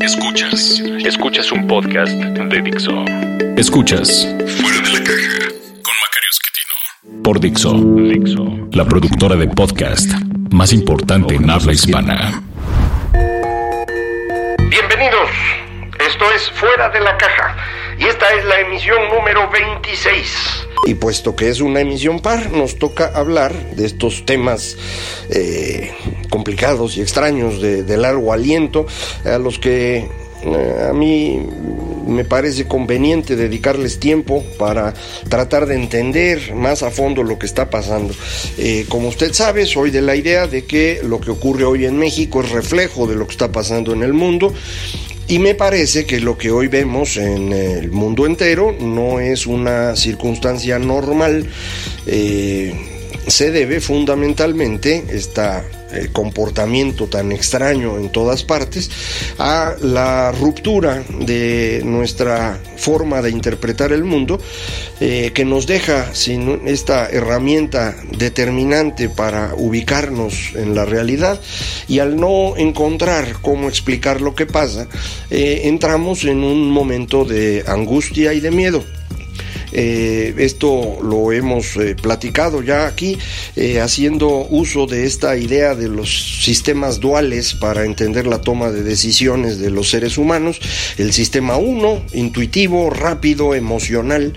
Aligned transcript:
Escuchas, 0.00 0.80
escuchas 1.04 1.50
un 1.50 1.66
podcast 1.66 2.12
de 2.12 2.62
Dixo. 2.62 3.04
Escuchas 3.56 4.28
Fuera 4.46 4.80
de 4.80 4.92
la 4.92 5.00
caja 5.02 5.48
con 5.82 5.94
Macario 6.00 6.30
Esquetino. 6.30 7.22
por 7.24 7.40
Dixo, 7.40 7.72
Dixo. 7.74 8.68
la 8.70 8.84
productora 8.84 9.34
de 9.34 9.48
podcast 9.48 10.08
más 10.52 10.72
importante 10.72 11.34
en 11.34 11.50
habla 11.50 11.72
hispana. 11.72 12.42
Bienvenidos, 14.68 15.30
esto 15.98 16.30
es 16.32 16.48
Fuera 16.52 16.88
de 16.90 17.00
la 17.00 17.16
Caja 17.18 17.56
y 17.98 18.04
esta 18.04 18.28
es 18.34 18.44
la 18.44 18.60
emisión 18.60 19.08
número 19.08 19.50
26. 19.50 20.68
Y 20.86 20.94
puesto 20.94 21.36
que 21.36 21.50
es 21.50 21.60
una 21.60 21.80
emisión 21.80 22.20
par, 22.20 22.50
nos 22.52 22.76
toca 22.78 23.06
hablar 23.14 23.76
de 23.76 23.86
estos 23.86 24.24
temas 24.24 24.76
eh, 25.28 25.92
complicados 26.30 26.96
y 26.96 27.02
extraños 27.02 27.60
de, 27.60 27.96
largo 27.96 28.32
aliento 28.32 28.86
a 29.24 29.38
los 29.38 29.58
que 29.58 30.08
eh, 30.42 30.86
a 30.88 30.92
mí 30.94 31.46
me 32.06 32.24
parece 32.24 32.66
conveniente 32.66 33.36
dedicarles 33.36 34.00
tiempo 34.00 34.42
para 34.58 34.94
tratar 35.28 35.66
de 35.66 35.74
entender 35.74 36.54
más 36.54 36.82
a 36.82 36.90
fondo 36.90 37.22
lo 37.22 37.38
que 37.38 37.46
está 37.46 37.68
pasando. 37.70 38.14
Eh, 38.58 38.86
como 38.88 39.08
usted 39.08 39.32
sabe, 39.32 39.66
soy 39.66 39.90
de 39.90 40.02
la 40.02 40.16
idea 40.16 40.46
de 40.46 40.64
que 40.64 41.00
lo 41.04 41.20
que 41.20 41.30
ocurre 41.30 41.64
hoy 41.64 41.84
en 41.84 41.98
México 41.98 42.42
es 42.42 42.50
reflejo 42.50 43.06
de 43.06 43.16
lo 43.16 43.26
que 43.26 43.32
está 43.32 43.52
pasando 43.52 43.92
en 43.92 44.02
el 44.02 44.12
mundo. 44.12 44.52
Y 45.30 45.38
me 45.38 45.54
parece 45.54 46.06
que 46.06 46.18
lo 46.18 46.36
que 46.36 46.50
hoy 46.50 46.66
vemos 46.66 47.16
en 47.16 47.52
el 47.52 47.92
mundo 47.92 48.26
entero 48.26 48.74
no 48.80 49.20
es 49.20 49.46
una 49.46 49.94
circunstancia 49.94 50.80
normal. 50.80 51.46
Eh, 52.04 52.74
se 53.28 53.52
debe 53.52 53.80
fundamentalmente 53.80 55.04
esta 55.08 55.64
eh, 55.92 56.08
comportamiento 56.12 57.06
tan 57.06 57.32
extraño 57.32 57.98
en 57.98 58.10
todas 58.10 58.42
partes 58.44 58.90
a 59.38 59.74
la 59.80 60.32
ruptura 60.32 61.02
de 61.20 61.82
nuestra 61.84 62.58
forma 62.76 63.22
de 63.22 63.30
interpretar 63.30 63.92
el 63.92 64.04
mundo 64.04 64.40
eh, 65.00 65.32
que 65.34 65.44
nos 65.44 65.66
deja 65.66 66.14
sin 66.14 66.66
esta 66.66 67.08
herramienta 67.08 67.96
determinante 68.16 69.08
para 69.08 69.54
ubicarnos 69.56 70.52
en 70.54 70.74
la 70.74 70.84
realidad. 70.84 71.40
Y 71.88 71.98
al 71.98 72.16
no 72.16 72.56
encontrar 72.56 73.40
cómo 73.40 73.68
explicar 73.68 74.20
lo 74.20 74.34
que 74.34 74.46
pasa 74.46 74.86
eh, 75.30 75.62
entramos 75.64 76.24
en 76.24 76.42
un 76.44 76.70
momento 76.70 77.24
de 77.24 77.64
angustia 77.66 78.32
y 78.32 78.40
de 78.40 78.50
miedo 78.50 78.84
eh, 79.72 80.34
esto 80.38 80.98
lo 81.02 81.32
hemos 81.32 81.76
eh, 81.76 81.94
platicado 81.94 82.62
ya 82.62 82.86
aquí, 82.86 83.18
eh, 83.56 83.80
haciendo 83.80 84.46
uso 84.50 84.86
de 84.86 85.06
esta 85.06 85.36
idea 85.36 85.74
de 85.74 85.88
los 85.88 86.42
sistemas 86.42 87.00
duales 87.00 87.54
para 87.54 87.84
entender 87.84 88.26
la 88.26 88.40
toma 88.40 88.70
de 88.70 88.82
decisiones 88.82 89.58
de 89.58 89.70
los 89.70 89.90
seres 89.90 90.18
humanos. 90.18 90.60
El 90.98 91.12
sistema 91.12 91.56
1, 91.56 92.02
intuitivo, 92.14 92.90
rápido, 92.90 93.54
emocional, 93.54 94.32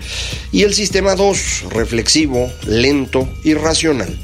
y 0.52 0.62
el 0.62 0.74
sistema 0.74 1.14
2, 1.14 1.64
reflexivo, 1.70 2.50
lento 2.66 3.28
y 3.42 3.54
racional. 3.54 4.18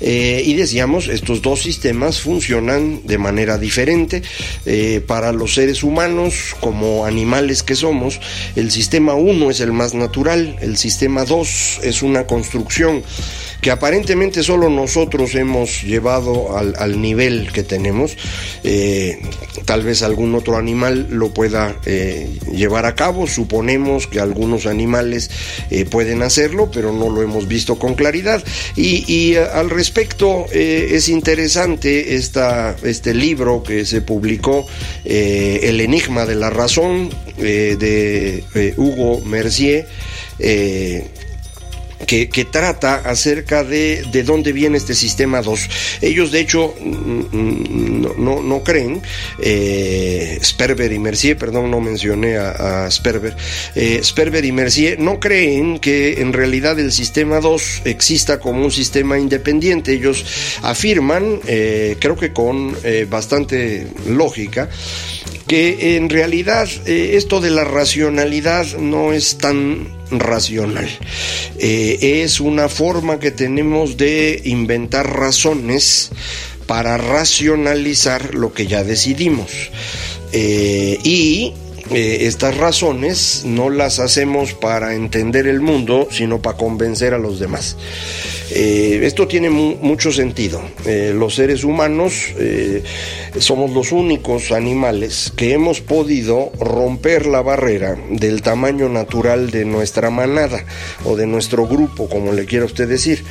y 0.00 0.54
decíamos, 0.54 1.08
estos 1.08 1.42
dos 1.42 1.62
sistemas 1.62 2.20
funcionan 2.20 3.06
de 3.06 3.18
manera 3.18 3.58
diferente. 3.58 4.22
para 5.06 5.32
los 5.32 5.54
seres 5.54 5.82
humanos, 5.82 6.56
como 6.60 7.06
animales 7.06 7.62
que 7.62 7.74
somos, 7.74 8.20
el 8.56 8.70
sistema 8.70 9.14
1 9.14 9.50
es 9.50 9.60
el 9.60 9.72
más 9.72 9.94
natural, 9.94 10.49
el 10.60 10.76
sistema 10.76 11.24
2 11.24 11.80
es 11.82 12.02
una 12.02 12.26
construcción 12.26 13.02
que 13.60 13.70
aparentemente 13.70 14.42
solo 14.42 14.70
nosotros 14.70 15.34
hemos 15.34 15.82
llevado 15.82 16.56
al, 16.56 17.00
nivel 17.00 17.52
que 17.52 17.62
tenemos. 17.62 18.16
Eh, 18.64 19.20
tal 19.66 19.82
vez 19.82 20.02
algún 20.02 20.34
otro 20.34 20.56
animal 20.56 21.08
lo 21.10 21.32
pueda 21.34 21.76
eh, 21.84 22.38
llevar 22.52 22.86
a 22.86 22.94
cabo. 22.94 23.26
Suponemos 23.26 24.06
que 24.06 24.20
algunos 24.20 24.66
animales 24.66 25.30
eh, 25.70 25.84
pueden 25.84 26.22
hacerlo, 26.22 26.70
pero 26.72 26.92
no 26.92 27.10
lo 27.10 27.22
hemos 27.22 27.48
visto 27.48 27.78
con 27.78 27.94
claridad. 27.94 28.42
Y, 28.76 29.04
y 29.12 29.36
al 29.36 29.68
respecto 29.68 30.46
es 30.50 31.08
interesante 31.08 32.14
esta, 32.14 32.76
este 32.82 33.14
libro 33.14 33.62
que 33.62 33.84
se 33.84 34.00
publicó, 34.00 34.66
El 35.04 35.80
Enigma 35.80 36.24
de 36.24 36.34
la 36.34 36.50
Razón, 36.50 37.10
de 37.36 38.74
Hugo 38.76 39.20
Mercier. 39.20 39.86
Eh, 40.40 41.04
que, 42.06 42.46
trata 42.50 42.96
acerca 42.96 43.62
de, 43.62 44.02
de, 44.10 44.22
dónde 44.22 44.52
viene 44.52 44.78
este 44.78 44.94
sistema 44.94 45.42
2. 45.42 45.68
Ellos, 46.00 46.32
de 46.32 46.40
hecho, 46.40 46.74
no, 46.80 48.42
no, 48.42 48.64
creen, 48.64 49.00
eh, 49.40 50.38
Sperber 50.42 50.92
y 50.92 50.98
Mercier, 50.98 51.36
perdón, 51.36 51.70
no 51.70 51.80
mencioné 51.80 52.36
a, 52.38 52.90
Sperber, 52.90 53.36
eh, 53.74 54.00
Sperber 54.02 54.44
y 54.44 54.52
Mercier 54.52 54.98
no 54.98 55.20
creen 55.20 55.78
que 55.78 56.20
en 56.20 56.32
realidad 56.32 56.78
el 56.78 56.92
sistema 56.92 57.40
2 57.40 57.82
exista 57.84 58.40
como 58.40 58.64
un 58.64 58.72
sistema 58.72 59.18
independiente. 59.18 59.92
Ellos 59.92 60.24
afirman, 60.62 61.40
eh, 61.46 61.96
creo 62.00 62.16
que 62.16 62.32
con 62.32 62.76
bastante 63.08 63.86
lógica, 64.08 64.68
que 65.46 65.96
en 65.96 66.08
realidad 66.08 66.68
esto 66.86 67.40
de 67.40 67.50
la 67.50 67.64
racionalidad 67.64 68.66
no 68.78 69.12
es 69.12 69.38
tan 69.38 69.99
racional. 70.10 70.88
Eh, 71.58 72.22
es 72.24 72.40
una 72.40 72.68
forma 72.68 73.18
que 73.18 73.30
tenemos 73.30 73.96
de 73.96 74.40
inventar 74.44 75.18
razones 75.18 76.10
para 76.66 76.96
racionalizar 76.96 78.34
lo 78.34 78.52
que 78.52 78.66
ya 78.66 78.84
decidimos. 78.84 79.50
Eh, 80.32 80.98
y 81.02 81.52
eh, 81.90 82.18
estas 82.28 82.56
razones 82.56 83.42
no 83.44 83.70
las 83.70 83.98
hacemos 83.98 84.52
para 84.54 84.94
entender 84.94 85.48
el 85.48 85.60
mundo, 85.60 86.08
sino 86.12 86.40
para 86.40 86.56
convencer 86.56 87.14
a 87.14 87.18
los 87.18 87.40
demás. 87.40 87.76
Eh, 88.52 89.00
esto 89.04 89.28
tiene 89.28 89.48
mu 89.48 89.76
mucho 89.80 90.10
sentido. 90.10 90.60
Eh, 90.84 91.12
los 91.14 91.36
seres 91.36 91.62
humanos 91.62 92.34
eh, 92.36 92.82
somos 93.38 93.70
los 93.70 93.92
únicos 93.92 94.50
animales 94.50 95.32
que 95.36 95.52
hemos 95.52 95.80
podido 95.80 96.50
romper 96.58 97.26
la 97.26 97.42
barrera 97.42 97.96
del 98.10 98.42
tamaño 98.42 98.88
natural 98.88 99.50
de 99.50 99.64
nuestra 99.64 100.10
manada 100.10 100.64
o 101.04 101.16
de 101.16 101.26
nuestro 101.26 101.66
grupo, 101.66 102.08
como 102.08 102.32
le 102.32 102.46
quiera 102.46 102.64
usted 102.64 102.88
decir. 102.88 103.24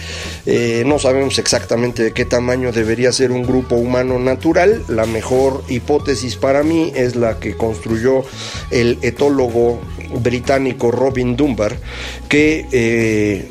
no 0.86 1.00
sabemos 1.00 1.38
exactamente 1.38 2.04
de 2.04 2.14
qué 2.14 2.26
tamaño 2.26 2.72
debería 2.72 3.12
ser 3.12 3.32
un 3.32 3.44
grupo 3.44 3.76
humano 3.76 4.20
natural. 4.20 4.84
La 4.88 5.06
mejor 5.06 5.64
hipótesis 5.68 6.36
para 6.36 6.64
mí 6.64 6.92
es 6.96 7.16
la 7.16 7.40
que 7.40 7.58
construyó 7.58 8.24
el 8.72 8.98
etólogo 9.02 9.80
británico 10.22 10.92
Robin 10.92 11.36
Dunbar, 11.36 11.76
que 12.30 13.48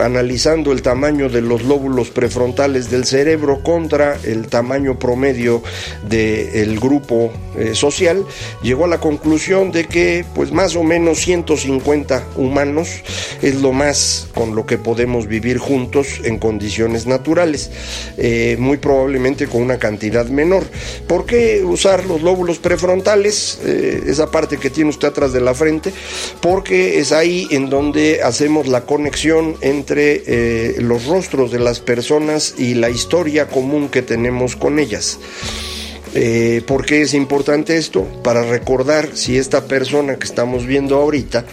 analizando 0.00 0.72
el 0.72 0.82
tamaño 0.82 1.28
de 1.28 1.40
los 1.40 1.62
lóbulos 1.62 2.10
prefrontales 2.10 2.90
del 2.90 3.04
cerebro 3.04 3.62
contra 3.62 4.16
el 4.24 4.48
tamaño 4.48 4.98
promedio 4.98 5.62
del 6.08 6.78
grupo 6.80 7.32
eh, 7.56 7.74
social, 7.74 8.24
llegó 8.62 8.84
a 8.84 8.88
la 8.88 8.98
conclusión 8.98 9.72
de 9.72 9.84
que 9.86 10.24
pues 10.34 10.52
más 10.52 10.76
o 10.76 10.82
menos 10.82 11.20
150 11.20 12.24
humanos 12.36 13.02
es 13.42 13.56
lo 13.56 13.72
más 13.72 14.28
con 14.34 14.54
lo 14.54 14.66
que 14.66 14.78
podemos 14.78 15.26
vivir 15.26 15.58
juntos 15.58 16.20
en 16.24 16.38
condiciones 16.38 17.06
naturales, 17.06 17.70
eh, 18.16 18.56
muy 18.58 18.78
probablemente 18.78 19.46
con 19.46 19.62
una 19.62 19.78
cantidad 19.78 20.26
menor. 20.26 20.64
¿Por 21.06 21.26
qué 21.26 21.62
usar 21.64 22.06
los 22.06 22.22
lóbulos 22.22 22.58
prefrontales? 22.58 23.60
Eh, 23.64 24.04
esa 24.06 24.30
parte 24.30 24.56
que 24.56 24.70
tiene 24.70 24.90
usted 24.90 25.08
atrás 25.08 25.32
de 25.32 25.40
la 25.40 25.54
frente, 25.54 25.92
porque 26.40 26.98
es 26.98 27.12
ahí 27.12 27.46
en 27.50 27.68
donde 27.68 28.21
hacemos 28.22 28.66
la 28.66 28.82
conexión 28.82 29.56
entre 29.60 30.22
eh, 30.26 30.76
los 30.80 31.06
rostros 31.06 31.50
de 31.50 31.58
las 31.58 31.80
personas 31.80 32.54
y 32.58 32.74
la 32.74 32.90
historia 32.90 33.48
común 33.48 33.88
que 33.88 34.02
tenemos 34.02 34.56
con 34.56 34.78
ellas. 34.78 35.18
Eh, 36.14 36.62
¿Por 36.66 36.84
qué 36.84 37.02
es 37.02 37.14
importante 37.14 37.76
esto? 37.76 38.06
Para 38.22 38.42
recordar 38.42 39.10
si 39.14 39.38
esta 39.38 39.64
persona 39.64 40.16
que 40.16 40.26
estamos 40.26 40.66
viendo 40.66 40.96
ahorita, 40.96 41.46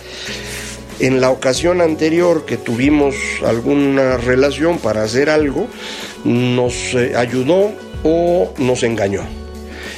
en 0.99 1.21
la 1.21 1.29
ocasión 1.29 1.79
anterior 1.79 2.45
que 2.45 2.57
tuvimos 2.57 3.15
alguna 3.45 4.17
relación 4.17 4.77
para 4.79 5.03
hacer 5.03 5.29
algo, 5.29 5.67
nos 6.25 6.93
eh, 6.93 7.13
ayudó 7.15 7.71
o 8.03 8.53
nos 8.57 8.83
engañó. 8.83 9.38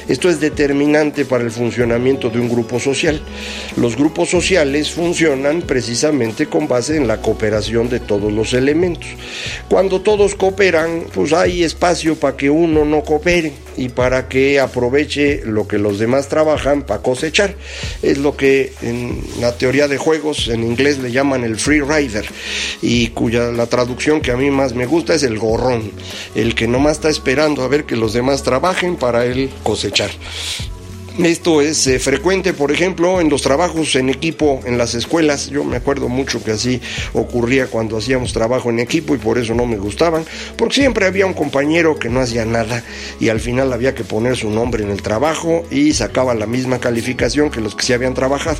Esto 0.08 0.28
es 0.28 0.40
determinante 0.40 1.24
para 1.24 1.44
el 1.44 1.50
funcionamiento 1.50 2.30
de 2.30 2.40
un 2.40 2.48
grupo 2.48 2.80
social. 2.80 3.20
Los 3.76 3.96
grupos 3.96 4.30
sociales 4.30 4.90
funcionan 4.90 5.62
precisamente 5.62 6.46
con 6.46 6.68
base 6.68 6.96
en 6.96 7.06
la 7.06 7.20
cooperación 7.20 7.88
de 7.88 8.00
todos 8.00 8.32
los 8.32 8.52
elementos. 8.54 9.08
Cuando 9.68 10.00
todos 10.00 10.34
cooperan, 10.34 11.04
pues 11.14 11.32
hay 11.32 11.62
espacio 11.62 12.16
para 12.16 12.36
que 12.36 12.50
uno 12.50 12.84
no 12.84 13.02
coopere 13.02 13.52
y 13.76 13.88
para 13.88 14.28
que 14.28 14.60
aproveche 14.60 15.42
lo 15.44 15.66
que 15.66 15.78
los 15.78 15.98
demás 15.98 16.28
trabajan 16.28 16.82
para 16.82 17.02
cosechar. 17.02 17.54
Es 18.02 18.18
lo 18.18 18.36
que 18.36 18.72
en 18.82 19.22
la 19.40 19.56
teoría 19.56 19.88
de 19.88 19.98
juegos 19.98 20.48
en 20.48 20.64
inglés 20.64 20.98
le 20.98 21.12
llaman 21.12 21.44
el 21.44 21.56
free 21.56 21.80
rider 21.80 22.26
y 22.80 23.08
cuya 23.08 23.50
la 23.50 23.66
traducción 23.66 24.20
que 24.20 24.32
a 24.32 24.36
mí 24.36 24.50
más 24.50 24.74
me 24.74 24.86
gusta 24.86 25.14
es 25.14 25.22
el 25.22 25.38
gorrón, 25.38 25.90
el 26.34 26.54
que 26.54 26.66
nomás 26.66 26.92
está 26.92 27.08
esperando 27.08 27.62
a 27.62 27.68
ver 27.68 27.84
que 27.84 27.96
los 27.96 28.12
demás 28.12 28.42
trabajen 28.42 28.96
para 28.96 29.24
él 29.24 29.50
cosechar. 29.62 29.91
Esto 31.18 31.60
es 31.60 31.86
eh, 31.88 31.98
frecuente, 31.98 32.54
por 32.54 32.72
ejemplo, 32.72 33.20
en 33.20 33.28
los 33.28 33.42
trabajos 33.42 33.94
en 33.96 34.08
equipo 34.08 34.60
en 34.64 34.78
las 34.78 34.94
escuelas. 34.94 35.50
Yo 35.50 35.62
me 35.62 35.76
acuerdo 35.76 36.08
mucho 36.08 36.42
que 36.42 36.52
así 36.52 36.80
ocurría 37.12 37.66
cuando 37.66 37.98
hacíamos 37.98 38.32
trabajo 38.32 38.70
en 38.70 38.78
equipo 38.78 39.14
y 39.14 39.18
por 39.18 39.36
eso 39.36 39.54
no 39.54 39.66
me 39.66 39.76
gustaban, 39.76 40.24
porque 40.56 40.76
siempre 40.76 41.04
había 41.04 41.26
un 41.26 41.34
compañero 41.34 41.98
que 41.98 42.08
no 42.08 42.20
hacía 42.20 42.46
nada 42.46 42.82
y 43.20 43.28
al 43.28 43.40
final 43.40 43.74
había 43.74 43.94
que 43.94 44.04
poner 44.04 44.38
su 44.38 44.48
nombre 44.48 44.84
en 44.84 44.90
el 44.90 45.02
trabajo 45.02 45.64
y 45.70 45.92
sacaba 45.92 46.34
la 46.34 46.46
misma 46.46 46.80
calificación 46.80 47.50
que 47.50 47.60
los 47.60 47.74
que 47.74 47.84
se 47.84 47.92
habían 47.92 48.14
trabajado. 48.14 48.58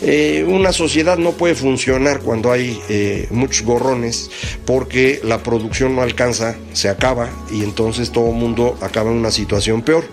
Eh, 0.00 0.44
una 0.46 0.72
sociedad 0.72 1.18
no 1.18 1.32
puede 1.32 1.56
funcionar 1.56 2.20
cuando 2.20 2.52
hay 2.52 2.80
eh, 2.88 3.26
muchos 3.30 3.66
gorrones 3.66 4.30
porque 4.64 5.20
la 5.24 5.42
producción 5.42 5.96
no 5.96 6.02
alcanza, 6.02 6.54
se 6.74 6.88
acaba 6.88 7.28
y 7.50 7.64
entonces 7.64 8.12
todo 8.12 8.28
el 8.28 8.36
mundo 8.36 8.78
acaba 8.80 9.10
en 9.10 9.16
una 9.16 9.32
situación 9.32 9.82
peor. 9.82 10.04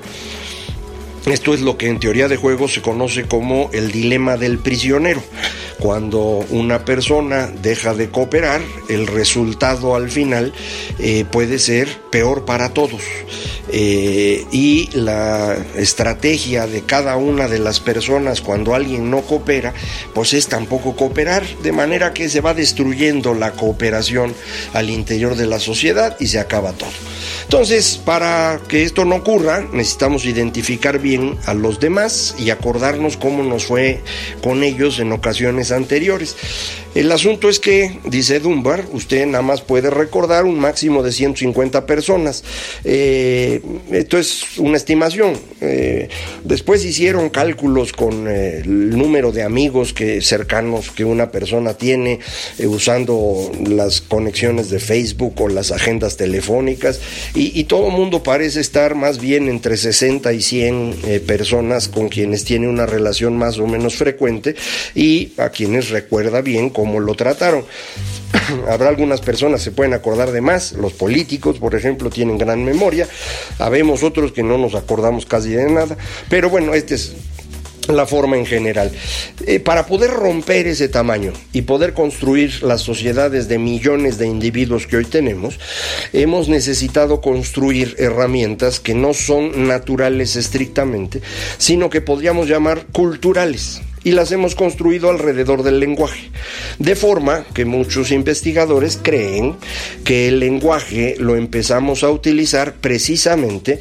Esto 1.25 1.55
es 1.55 1.61
lo 1.61 1.75
que 1.75 1.87
en 1.87 1.99
teoría 1.99 2.27
de 2.27 2.37
juego 2.37 2.67
se 2.67 2.83
conoce 2.83 3.23
como 3.23 3.71
el 3.73 3.91
dilema 3.91 4.37
del 4.37 4.59
prisionero. 4.59 5.23
Cuando 5.79 6.45
una 6.51 6.85
persona 6.85 7.47
deja 7.47 7.95
de 7.95 8.09
cooperar, 8.09 8.61
el 8.89 9.07
resultado 9.07 9.95
al 9.95 10.11
final 10.11 10.53
eh, 10.99 11.25
puede 11.29 11.57
ser 11.57 11.89
peor 12.11 12.45
para 12.45 12.73
todos. 12.73 13.01
Eh, 13.69 14.45
y 14.51 14.89
la 14.93 15.57
estrategia 15.75 16.67
de 16.67 16.83
cada 16.83 17.17
una 17.17 17.47
de 17.47 17.57
las 17.57 17.79
personas 17.79 18.41
cuando 18.41 18.75
alguien 18.75 19.09
no 19.09 19.21
coopera, 19.21 19.73
pues 20.13 20.33
es 20.33 20.47
tampoco 20.47 20.95
cooperar, 20.95 21.43
de 21.63 21.71
manera 21.71 22.13
que 22.13 22.29
se 22.29 22.41
va 22.41 22.53
destruyendo 22.53 23.33
la 23.33 23.53
cooperación 23.53 24.35
al 24.73 24.91
interior 24.91 25.35
de 25.35 25.47
la 25.47 25.59
sociedad 25.59 26.15
y 26.19 26.27
se 26.27 26.39
acaba 26.39 26.73
todo. 26.73 27.14
Entonces, 27.45 28.01
para 28.03 28.59
que 28.67 28.83
esto 28.83 29.05
no 29.05 29.17
ocurra, 29.17 29.61
necesitamos 29.71 30.25
identificar 30.25 30.99
bien 30.99 31.37
a 31.45 31.53
los 31.53 31.79
demás 31.79 32.35
y 32.39 32.49
acordarnos 32.49 33.17
cómo 33.17 33.43
nos 33.43 33.65
fue 33.65 34.01
con 34.43 34.63
ellos 34.63 34.99
en 34.99 35.11
ocasiones 35.11 35.71
anteriores. 35.71 36.35
El 36.95 37.11
asunto 37.11 37.49
es 37.49 37.59
que, 37.59 37.99
dice 38.05 38.39
Dunbar, 38.39 38.85
usted 38.93 39.25
nada 39.25 39.41
más 39.41 39.59
puede 39.59 39.89
recordar 39.89 40.45
un 40.45 40.57
máximo 40.57 41.03
de 41.03 41.11
150 41.11 41.85
personas. 41.85 42.41
Eh, 42.85 43.61
esto 43.91 44.17
es 44.17 44.57
una 44.59 44.77
estimación. 44.77 45.33
Eh, 45.59 46.07
después 46.45 46.85
hicieron 46.85 47.29
cálculos 47.29 47.91
con 47.91 48.29
eh, 48.29 48.61
el 48.63 48.91
número 48.91 49.33
de 49.33 49.43
amigos 49.43 49.91
que, 49.91 50.21
cercanos 50.21 50.89
que 50.89 51.03
una 51.03 51.31
persona 51.31 51.73
tiene 51.73 52.21
usando 52.59 53.51
las 53.67 53.99
conexiones 53.99 54.69
de 54.69 54.79
Facebook 54.79 55.33
o 55.41 55.49
las 55.49 55.73
agendas 55.73 56.15
telefónicas 56.15 57.01
y, 57.33 57.59
y 57.59 57.65
todo 57.65 57.87
el 57.87 57.93
mundo 57.93 58.23
parece 58.23 58.61
estar 58.61 58.95
más 58.95 59.19
bien 59.19 59.49
entre 59.49 59.75
60 59.75 60.31
y 60.31 60.41
100 60.41 60.95
personas 61.27 61.89
con 61.89 62.07
quienes 62.07 62.45
tiene 62.45 62.69
una 62.69 62.85
relación 62.85 63.37
más 63.37 63.57
o 63.57 63.67
menos 63.67 63.95
frecuente 63.95 64.55
y 64.93 65.33
a 65.37 65.49
quienes 65.49 65.89
recuerda 65.89 66.41
bien 66.41 66.69
cómo 66.85 66.99
lo 66.99 67.15
trataron. 67.15 67.65
Habrá 68.69 68.89
algunas 68.89 69.19
personas 69.19 69.63
se 69.63 69.71
pueden 69.71 69.95
acordar 69.95 70.31
de 70.31 70.41
más, 70.41 70.73
los 70.73 70.93
políticos, 70.93 71.57
por 71.57 71.73
ejemplo, 71.73 72.11
tienen 72.11 72.37
gran 72.37 72.63
memoria, 72.63 73.07
habemos 73.57 74.03
otros 74.03 74.31
que 74.31 74.43
no 74.43 74.59
nos 74.59 74.75
acordamos 74.75 75.25
casi 75.25 75.49
de 75.49 75.71
nada, 75.71 75.97
pero 76.29 76.47
bueno, 76.51 76.75
este 76.75 76.93
es 76.93 77.15
la 77.87 78.05
forma 78.05 78.37
en 78.37 78.45
general. 78.45 78.91
Eh, 79.47 79.59
para 79.59 79.87
poder 79.87 80.11
romper 80.11 80.67
ese 80.67 80.87
tamaño 80.87 81.33
y 81.53 81.63
poder 81.63 81.93
construir 81.93 82.61
las 82.61 82.81
sociedades 82.81 83.47
de 83.47 83.57
millones 83.57 84.19
de 84.19 84.27
individuos 84.27 84.85
que 84.85 84.97
hoy 84.97 85.05
tenemos, 85.05 85.59
hemos 86.13 86.49
necesitado 86.49 87.19
construir 87.19 87.95
herramientas 87.97 88.79
que 88.79 88.93
no 88.93 89.15
son 89.15 89.67
naturales 89.67 90.35
estrictamente, 90.35 91.21
sino 91.57 91.89
que 91.89 92.01
podríamos 92.01 92.47
llamar 92.47 92.85
culturales 92.91 93.81
y 94.05 94.11
las 94.11 94.31
hemos 94.31 94.55
construido 94.55 95.09
alrededor 95.09 95.63
del 95.63 95.81
lenguaje. 95.81 96.29
De 96.79 96.95
forma 96.95 97.43
que 97.53 97.65
muchos 97.65 98.11
investigadores 98.11 98.97
creen 99.01 99.57
que 100.05 100.29
el 100.29 100.39
lenguaje 100.39 101.15
lo 101.17 101.35
empezamos 101.35 102.03
a 102.03 102.11
utilizar 102.11 102.75
precisamente 102.75 103.79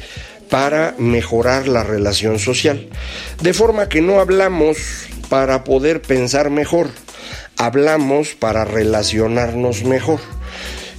para 0.49 0.95
mejorar 0.97 1.67
la 1.67 1.83
relación 1.83 2.39
social. 2.39 2.89
De 3.41 3.53
forma 3.53 3.87
que 3.87 4.01
no 4.01 4.19
hablamos 4.19 4.77
para 5.29 5.63
poder 5.63 6.01
pensar 6.01 6.49
mejor, 6.49 6.89
hablamos 7.55 8.33
para 8.33 8.65
relacionarnos 8.65 9.83
mejor. 9.83 10.19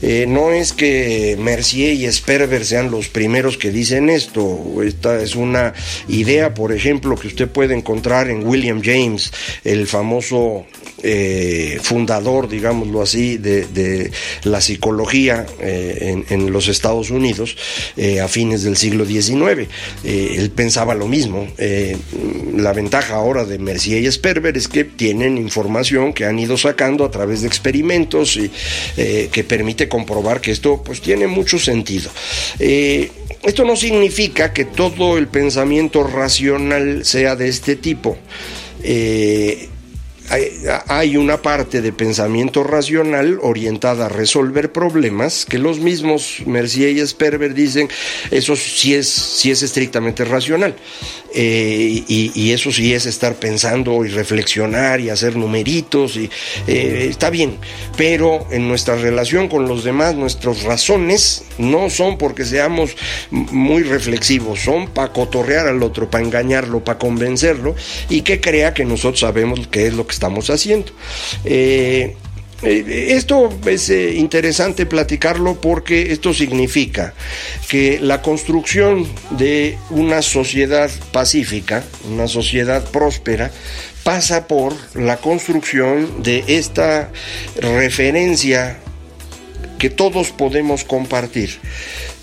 Eh, 0.03 0.27
no 0.29 0.53
es 0.53 0.73
que 0.73 1.37
Mercier 1.39 1.95
y 1.95 2.11
Sperber 2.13 2.65
sean 2.65 2.91
los 2.91 3.09
primeros 3.09 3.57
que 3.57 3.71
dicen 3.71 4.11
esto. 4.11 4.83
Esta 4.85 5.23
es 5.23 5.37
una 5.37 5.73
idea, 6.09 6.55
por 6.55 6.73
ejemplo, 6.73 7.17
que 7.17 7.29
usted 7.29 7.49
puede 7.49 7.75
encontrar 7.75 8.29
en 8.29 8.47
William 8.47 8.83
James, 8.83 9.33
el 9.65 9.87
famoso 9.87 10.67
eh, 11.03 11.79
fundador, 11.83 12.49
digámoslo 12.49 13.03
así, 13.03 13.39
de, 13.39 14.11
la 14.45 14.61
psicología 14.61 15.47
eh, 15.61 16.25
en, 16.29 16.53
los 16.53 16.69
Estados 16.69 17.11
Unidos 17.11 17.57
a 18.23 18.29
fines 18.29 18.63
del 18.63 18.77
siglo 18.77 19.05
XIX. 19.05 19.69
él 20.05 20.51
pensaba 20.55 20.95
lo 20.95 21.09
mismo. 21.09 21.49
la 22.57 22.73
ventaja 22.73 23.15
ahora 23.15 23.45
de 23.45 23.59
Mercier 23.59 24.03
y 24.03 24.11
Sperber 24.11 24.57
es 24.57 24.69
que 24.69 24.85
tienen 24.85 25.39
información 25.39 26.13
que 26.13 26.25
han 26.25 26.39
ido 26.39 26.57
sacando 26.57 27.05
a 27.05 27.11
través 27.11 27.41
de 27.43 27.49
experimentos 27.49 28.37
y 28.37 28.51
que 28.97 29.45
permite 29.45 29.86
comprobar 29.89 30.41
que 30.41 30.51
esto 30.51 30.83
pues 30.85 31.01
tiene 31.01 31.27
mucho 31.27 31.59
sentido. 31.59 32.11
Eh, 32.59 33.11
esto 33.43 33.65
no 33.65 33.77
significa 33.77 34.53
que 34.53 34.65
todo 34.65 35.19
el 35.19 35.29
pensamiento 35.29 36.03
racional 36.03 37.05
sea 37.05 37.37
de 37.37 37.49
este 37.49 37.77
tipo. 37.77 38.17
Eh, 38.83 39.69
hay 40.89 41.17
una 41.17 41.41
parte 41.43 41.83
de 41.83 41.93
pensamiento 41.93 42.65
racional 42.65 43.39
orientada 43.43 44.07
a 44.07 44.09
resolver 44.09 44.73
problemas 44.73 45.45
que 45.45 45.59
los 45.59 45.81
mismos 45.81 46.43
Mercier 46.47 46.97
y 46.97 47.07
Sperber 47.07 47.55
dicen 47.55 47.89
eso 48.31 48.57
sí 48.57 48.95
es, 48.95 49.09
sí 49.09 49.51
es 49.51 49.63
estrictamente 49.63 50.25
racional. 50.25 50.77
Eh, 51.39 52.03
y, 52.09 52.51
eso 52.53 52.73
sí 52.73 52.95
es 52.95 53.05
estar 53.05 53.35
pensando 53.35 54.05
y 54.05 54.09
reflexionar 54.09 55.01
y 55.01 55.11
hacer 55.11 55.37
numeritos 55.37 56.17
y 56.17 56.31
eh, 56.67 57.09
está 57.11 57.29
bien, 57.29 57.59
pero 57.99 58.47
en 58.51 58.69
nuestra 58.69 58.97
relación 58.97 59.49
con 59.49 59.69
los 59.69 59.85
demás 59.85 60.15
nuestras 60.15 60.63
razones 60.63 61.45
no 61.59 61.91
son 61.91 62.19
porque 62.19 62.45
seamos 62.45 62.97
muy 63.31 63.83
reflexivos, 63.83 64.61
son 64.61 64.89
para 64.89 65.13
cotorrear 65.13 65.67
al 65.69 65.83
otro, 65.83 66.11
para 66.11 66.25
engañarlo, 66.25 66.85
para 66.85 66.99
convencerlo 66.99 67.75
y 68.09 68.23
que 68.23 68.41
crea 68.41 68.75
que 68.75 68.85
nosotros 68.85 69.21
sabemos 69.21 69.67
qué 69.71 69.87
es 69.87 69.95
lo 69.95 70.07
que 70.07 70.13
estamos 70.13 70.51
haciendo. 70.51 70.93
Eh, 71.45 72.17
eh, 72.63 73.09
esto 73.11 73.51
es 73.67 73.91
eh, 73.91 74.15
interesante 74.15 74.87
platicarlo 74.87 75.61
porque 75.61 76.13
esto 76.13 76.33
significa 76.33 77.13
que 77.69 77.99
la 78.01 78.23
construcción 78.23 79.07
de 79.31 79.77
una 79.91 80.23
sociedad 80.23 80.91
pacífica, 81.13 81.85
una 82.11 82.29
sociedad 82.29 82.91
próspera, 82.91 83.51
pasa 84.05 84.47
por 84.47 84.75
la 84.95 85.19
construcción 85.19 86.23
de 86.23 86.45
esta 86.47 87.11
referencia 87.57 88.79
que 89.79 89.91
todos 89.91 90.31
podemos 90.31 90.85
compartir, 90.85 91.59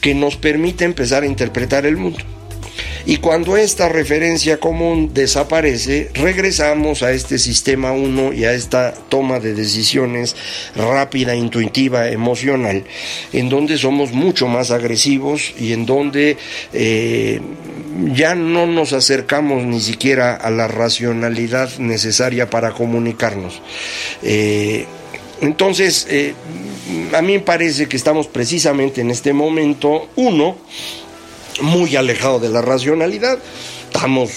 que 0.01 0.13
nos 0.13 0.35
permite 0.35 0.85
empezar 0.85 1.23
a 1.23 1.27
interpretar 1.27 1.85
el 1.85 1.97
mundo. 1.97 2.19
Y 3.05 3.17
cuando 3.17 3.57
esta 3.57 3.89
referencia 3.89 4.59
común 4.59 5.13
desaparece, 5.13 6.09
regresamos 6.13 7.03
a 7.03 7.11
este 7.11 7.37
sistema 7.37 7.91
1 7.91 8.31
y 8.31 8.45
a 8.45 8.53
esta 8.53 8.93
toma 8.93 9.39
de 9.41 9.53
decisiones 9.53 10.37
rápida, 10.75 11.35
intuitiva, 11.35 12.07
emocional, 12.09 12.85
en 13.33 13.49
donde 13.49 13.77
somos 13.77 14.13
mucho 14.13 14.47
más 14.47 14.71
agresivos 14.71 15.53
y 15.59 15.73
en 15.73 15.85
donde 15.85 16.37
eh, 16.71 17.41
ya 18.13 18.35
no 18.35 18.67
nos 18.67 18.93
acercamos 18.93 19.65
ni 19.65 19.81
siquiera 19.81 20.33
a 20.35 20.49
la 20.49 20.69
racionalidad 20.69 21.77
necesaria 21.79 22.49
para 22.49 22.71
comunicarnos. 22.71 23.61
Eh, 24.21 24.85
entonces, 25.41 26.07
eh, 26.09 26.33
a 27.13 27.21
mí 27.21 27.33
me 27.33 27.39
parece 27.39 27.87
que 27.87 27.97
estamos 27.97 28.27
precisamente 28.27 29.01
en 29.01 29.11
este 29.11 29.33
momento, 29.33 30.09
uno, 30.15 30.57
muy 31.61 31.95
alejado 31.95 32.39
de 32.39 32.49
la 32.49 32.61
racionalidad. 32.61 33.39
Estamos 33.93 34.31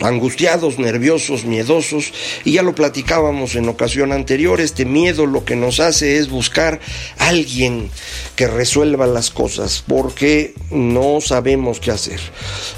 angustiados, 0.00 0.78
nerviosos, 0.78 1.44
miedosos, 1.44 2.12
y 2.44 2.52
ya 2.52 2.62
lo 2.62 2.74
platicábamos 2.74 3.54
en 3.54 3.68
ocasión 3.68 4.12
anterior, 4.12 4.60
este 4.60 4.84
miedo 4.84 5.26
lo 5.26 5.44
que 5.44 5.56
nos 5.56 5.80
hace 5.80 6.18
es 6.18 6.28
buscar 6.28 6.80
alguien 7.18 7.90
que 8.36 8.46
resuelva 8.46 9.06
las 9.06 9.30
cosas, 9.30 9.84
porque 9.86 10.54
no 10.70 11.20
sabemos 11.20 11.80
qué 11.80 11.90
hacer. 11.90 12.20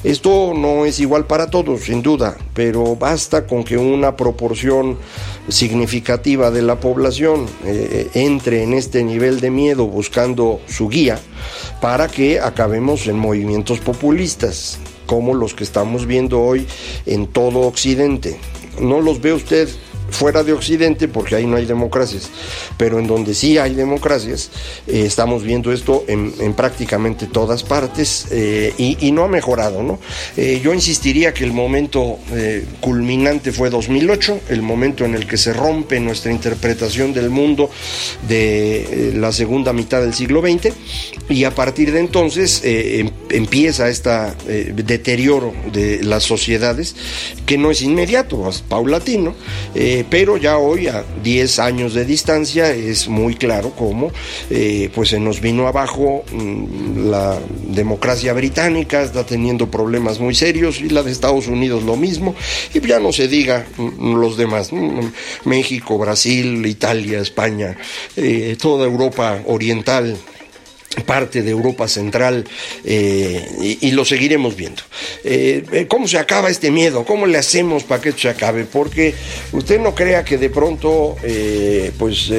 Esto 0.05 0.53
no 0.55 0.85
es 0.87 1.01
igual 1.01 1.27
para 1.27 1.51
todos, 1.51 1.83
sin 1.83 2.03
duda, 2.03 2.37
pero 2.55 2.97
basta 2.97 3.47
con 3.47 3.65
que 3.65 3.77
una 3.77 4.17
proporción 4.17 4.99
significativa 5.49 6.51
de 6.51 6.63
la 6.63 6.81
población 6.81 7.47
eh, 7.65 8.09
entre 8.15 8.63
en 8.63 8.75
este 8.75 9.05
nivel 9.05 9.41
de 9.41 9.51
miedo 9.51 9.87
buscando 9.87 10.61
su 10.67 10.89
guía 10.89 11.19
para 11.81 12.09
que 12.09 12.41
acabemos 12.41 13.07
en 13.07 13.17
movimientos 13.19 13.79
populistas 13.79 14.79
como 15.07 15.35
los 15.35 15.55
que 15.55 15.65
estamos 15.65 16.07
viendo 16.07 16.43
hoy 16.43 16.67
en 17.07 17.27
todo 17.27 17.61
Occidente. 17.61 18.39
No 18.81 19.01
los 19.01 19.21
ve 19.21 19.33
usted 19.33 19.69
fuera 20.11 20.43
de 20.43 20.53
Occidente, 20.53 21.09
porque 21.09 21.35
ahí 21.35 21.47
no 21.47 21.57
hay 21.57 21.67
democracias, 21.67 22.31
pero 22.77 22.99
en 22.99 23.07
donde 23.07 23.35
sí 23.35 23.59
hay 23.59 23.75
democracias, 23.75 24.51
eh, 24.87 25.05
estamos 25.07 25.43
viendo 25.43 25.73
esto 25.73 26.05
en, 26.09 26.33
prácticamente 26.55 27.27
todas 27.27 27.63
partes 27.63 28.27
eh, 28.31 28.73
y, 28.79 29.13
no 29.13 29.25
ha 29.25 29.29
mejorado. 29.29 29.83
¿no? 29.83 29.99
Eh, 30.37 30.61
yo 30.63 30.75
insistiría 30.75 31.33
que 31.33 31.45
el 31.45 31.53
momento 31.53 32.19
culminante 32.81 33.53
fue 33.53 33.71
2008, 33.71 34.41
el 34.51 34.63
momento 34.63 35.05
en 35.05 35.15
el 35.15 35.27
que 35.27 35.37
se 35.37 35.53
rompe 35.53 36.01
nuestra 36.01 36.33
interpretación 36.33 37.13
del 37.13 37.31
mundo 37.31 37.71
de 38.29 39.13
la 39.15 39.33
segunda 39.33 39.73
mitad 39.73 40.01
del 40.01 40.15
siglo 40.15 40.43
XX 40.43 40.75
y 41.29 41.45
a 41.45 41.55
partir 41.55 41.93
de 41.93 42.01
entonces 42.01 42.61
em, 42.65 43.11
empieza 43.31 43.89
este 43.89 44.11
deterioro 44.75 45.53
de 45.73 46.03
las 46.03 46.25
sociedades 46.25 46.95
que 47.47 47.59
no 47.59 47.71
es 47.71 47.83
inmediato, 47.83 48.49
es 48.49 48.63
paulatino. 48.63 49.35
Eh, 49.97 50.05
pero 50.11 50.37
ya 50.37 50.59
hoy, 50.59 50.88
a 50.88 51.03
10 51.23 51.59
años 51.59 51.95
de 51.95 52.05
distancia, 52.05 52.71
es 52.71 53.09
muy 53.09 53.35
claro 53.35 53.71
cómo 53.71 54.12
eh, 54.50 54.91
pues 54.95 55.09
se 55.09 55.19
nos 55.19 55.41
vino 55.41 55.67
abajo 55.67 56.23
mm, 56.31 57.09
la 57.09 57.38
democracia 57.69 58.35
británica, 58.35 59.00
está 59.00 59.25
teniendo 59.25 59.71
problemas 59.71 60.21
muy 60.21 60.35
serios, 60.35 60.83
y 60.83 60.91
la 60.91 61.03
de 61.03 61.12
Estados 61.12 61.47
Unidos 61.47 61.83
lo 61.83 61.97
mismo, 61.97 62.35
y 62.75 62.87
ya 62.87 63.00
no 63.00 63.11
se 63.11 63.26
diga 63.26 63.65
mm, 63.79 64.17
los 64.17 64.37
demás, 64.37 64.71
México, 65.45 65.97
Brasil, 65.97 66.67
Italia, 66.67 67.21
España, 67.21 67.79
eh, 68.17 68.55
toda 68.61 68.85
Europa 68.85 69.41
oriental 69.47 70.19
parte 71.05 71.43
de 71.43 71.50
Europa 71.50 71.88
Central 71.88 72.45
eh, 72.85 73.79
y, 73.81 73.91
lo 73.93 74.05
seguiremos 74.05 74.57
viendo. 74.57 74.83
Eh, 75.25 75.65
eh, 75.73 75.87
¿Cómo 75.88 76.09
se 76.09 76.19
acaba 76.19 76.50
este 76.50 76.71
miedo? 76.71 77.05
¿Cómo 77.05 77.26
le 77.26 77.38
hacemos 77.38 77.85
para 77.85 78.00
que 78.00 78.11
esto 78.11 78.23
se 78.23 78.29
acabe? 78.29 78.65
Porque 78.65 79.15
usted 79.53 79.81
no 79.81 79.95
crea 79.95 80.25
que 80.25 80.38
de 80.38 80.50
pronto 80.50 81.17
pues 81.99 82.31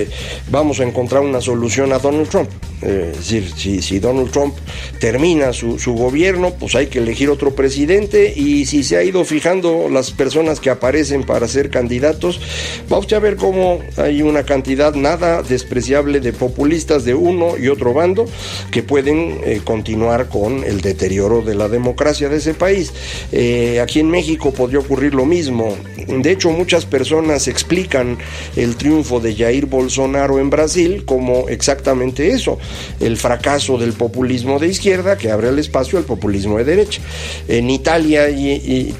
vamos 0.50 0.80
a 0.80 0.84
encontrar 0.84 1.22
una 1.22 1.42
solución 1.42 1.94
a 1.94 2.00
Donald 2.00 2.30
Trump. 2.30 2.50
es 2.82 3.18
decir, 3.18 3.82
si, 3.82 4.00
Donald 4.00 4.32
Trump 4.32 4.56
termina 5.00 5.54
su, 5.54 5.80
su, 5.80 5.94
gobierno, 5.94 6.54
pues 6.54 6.76
hay 6.76 6.88
que 6.88 7.00
elegir 7.00 7.30
otro 7.30 7.56
presidente 7.56 8.34
y 8.36 8.66
si 8.66 8.84
se 8.84 8.98
ha 8.98 9.04
ido 9.04 9.26
fijando 9.26 9.90
las 9.90 10.12
personas 10.12 10.60
que 10.60 10.70
aparecen 10.70 11.24
para 11.24 11.48
ser 11.48 11.70
candidatos, 11.70 12.40
va 12.92 13.00
usted 13.00 13.18
a 13.18 13.20
ver 13.20 13.36
cómo 13.36 13.80
hay 13.98 14.22
una 14.22 14.44
cantidad 14.44 14.94
nada 14.94 15.42
despreciable 15.44 16.20
de 16.20 16.34
populistas 16.34 17.04
de 17.04 17.16
uno 17.16 17.58
y 17.58 17.68
otro 17.68 17.94
bando 17.94 18.28
que 18.72 18.84
pueden 18.84 19.39
eh, 19.44 19.62
continuar 19.63 20.30
con 20.30 20.63
el 20.63 20.82
deterioro 20.82 21.42
de 21.42 21.56
la 21.56 21.68
democracia 21.68 22.30
de 22.30 22.38
ese 22.38 22.54
país. 22.54 22.94
Eh, 23.32 23.80
aquí 23.82 24.00
en 24.00 24.10
México 24.10 24.54
podría 24.54 24.80
ocurrir 24.80 25.13
lo 25.13 25.25
mismo. 25.25 25.75
De 26.08 26.32
hecho, 26.32 26.51
muchas 26.51 26.86
personas 26.86 27.48
explican 27.48 28.18
el 28.56 28.75
triunfo 28.75 29.20
de 29.20 29.36
Jair 29.36 29.66
Bolsonaro 29.66 30.39
en 30.39 30.50
Brasil 30.50 31.04
como 31.06 31.50
exactamente 31.50 32.30
eso, 32.30 32.58
el 33.00 33.18
fracaso 33.18 33.77
del 33.77 33.94
populismo 33.94 34.60
de 34.60 34.68
izquierda 34.68 35.18
que 35.18 35.32
abre 35.32 35.50
el 35.50 35.60
espacio 35.60 35.98
al 35.98 36.06
populismo 36.06 36.58
de 36.58 36.63
derecha. 36.63 37.01
En 37.48 37.70
Italia 37.70 38.30
y, 38.30 38.96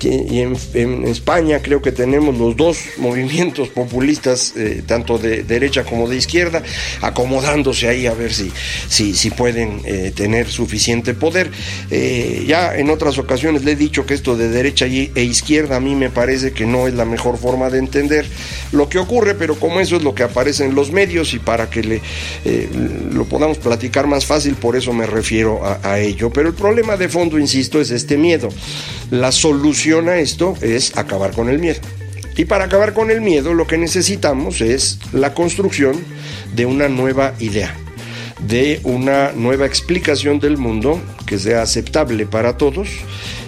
en, 0.74 1.08
España 1.08 1.62
creo 1.62 1.82
que 1.82 1.92
tenemos 1.92 2.38
los 2.38 2.56
dos 2.56 2.77
movimientos 2.98 3.70
populistas, 3.70 4.54
eh, 4.56 4.84
tanto 4.86 5.18
de 5.18 5.44
derecha 5.44 5.84
como 5.84 6.08
de 6.08 6.18
izquierda, 6.18 6.63
acomodándose 7.01 7.88
ahí 7.88 8.08
a 8.08 8.13
ver 8.13 8.34
si, 8.34 8.51
si, 8.89 9.13
si 9.13 9.30
pueden 9.38 9.82
eh, 9.86 10.12
tener 10.13 10.50
suficiente 10.50 11.13
poder. 11.13 11.50
Eh, 11.91 12.44
ya 12.46 12.75
en 12.75 12.89
otras 12.89 13.17
ocasiones 13.17 13.63
le 13.63 13.74
he 13.74 13.75
dicho 13.75 14.06
que 14.06 14.15
esto 14.15 14.36
de 14.36 14.50
derecha 14.50 14.86
e 14.88 15.24
izquierda 15.24 15.77
a 15.77 15.79
mí 15.79 15.96
me 15.96 16.10
parece 16.10 16.51
que 16.51 16.65
no 16.65 16.88
es 16.88 16.96
la 16.96 17.06
mejor 17.06 17.38
forma 17.38 17.70
de 17.70 17.77
entender 17.77 18.25
lo 18.74 18.89
que 18.89 18.98
ocurre, 18.98 19.36
pero 19.36 19.56
como 19.56 19.79
eso 19.79 19.96
es 19.96 20.03
lo 20.03 20.13
que 20.13 20.24
aparece 20.24 20.65
en 20.65 20.75
los 20.75 20.91
medios 20.91 21.34
y 21.34 21.39
para 21.39 21.70
que 21.70 21.84
le, 21.84 22.01
eh, 22.44 22.67
lo 23.13 23.25
podamos 23.25 23.60
platicar 23.60 24.08
más 24.08 24.25
fácil, 24.25 24.56
por 24.56 24.75
eso 24.75 24.91
me 24.91 25.06
refiero 25.06 25.63
a, 25.63 25.79
a 25.84 26.00
ello. 26.00 26.32
Pero 26.32 26.50
el 26.50 26.56
problema 26.56 26.98
de 26.98 27.08
fondo, 27.08 27.39
insisto, 27.39 27.79
es 27.79 27.91
este 27.91 28.17
miedo. 28.17 28.50
La 29.12 29.32
solución 29.32 30.10
a 30.10 30.17
esto 30.17 30.56
es 30.62 30.98
acabar 30.98 31.32
con 31.32 31.48
el 31.50 31.60
miedo. 31.60 31.79
Y 32.36 32.46
para 32.46 32.65
acabar 32.65 32.94
con 32.94 33.10
el 33.12 33.22
miedo 33.22 33.53
lo 33.53 33.65
que 33.65 33.77
necesitamos 33.77 34.62
es 34.62 35.00
la 35.12 35.34
construcción 35.34 35.96
de 36.56 36.65
una 36.65 36.88
nueva 36.88 37.34
idea 37.39 37.75
de 38.39 38.79
una 38.84 39.32
nueva 39.34 39.65
explicación 39.65 40.39
del 40.39 40.58
mundo 40.58 41.01
que 41.25 41.39
sea 41.39 41.62
aceptable 41.62 42.25
para 42.25 42.58
todos 42.58 42.89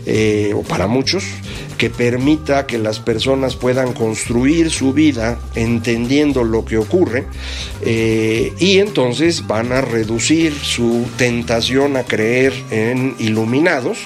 eh, 0.05 0.53
o 0.55 0.63
para 0.63 0.87
muchos, 0.87 1.23
que 1.79 1.89
permita 1.89 2.67
que 2.67 2.77
las 2.77 2.99
personas 2.99 3.55
puedan 3.55 3.93
construir 3.93 4.69
su 4.69 4.91
vida 4.91 5.39
entendiendo 5.55 6.43
lo 6.43 6.65
que 6.65 6.77
ocurre 6.77 7.25
eh, 7.81 8.51
y 8.59 8.79
entonces 8.79 9.47
van 9.47 9.71
a 9.71 9.79
reducir 9.79 10.53
su 10.53 11.07
tentación 11.17 11.95
a 11.95 12.03
creer 12.03 12.53
en 12.69 13.15
iluminados, 13.17 13.97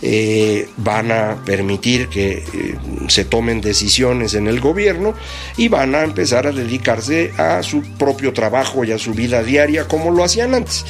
eh, 0.00 0.68
van 0.76 1.10
a 1.10 1.42
permitir 1.44 2.06
que 2.06 2.44
se 3.08 3.24
tomen 3.24 3.60
decisiones 3.60 4.34
en 4.34 4.46
el 4.46 4.60
gobierno 4.60 5.12
y 5.56 5.66
van 5.66 5.96
a 5.96 6.04
empezar 6.04 6.46
a 6.46 6.52
dedicarse 6.52 7.32
a 7.36 7.64
su 7.64 7.82
propio 7.82 8.32
trabajo 8.32 8.84
y 8.84 8.92
a 8.92 8.98
su 8.98 9.12
vida 9.12 9.42
diaria 9.42 9.88
como 9.88 10.12
lo 10.12 10.22
hacían 10.22 10.54
antes 10.54 10.84